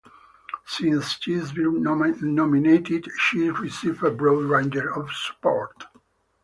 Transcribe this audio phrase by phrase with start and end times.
[0.65, 5.83] Since she’s been nominated, she’s received a broad range of support.